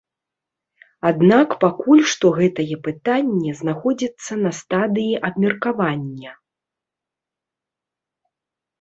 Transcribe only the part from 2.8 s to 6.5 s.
пытанне знаходзіцца на стадыі абмеркавання.